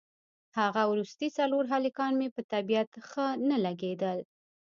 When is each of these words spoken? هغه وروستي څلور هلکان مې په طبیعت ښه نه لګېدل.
هغه 0.59 0.81
وروستي 0.91 1.27
څلور 1.37 1.63
هلکان 1.73 2.11
مې 2.19 2.27
په 2.35 2.41
طبیعت 2.53 2.89
ښه 3.09 3.27
نه 3.49 3.57
لګېدل. 3.65 4.19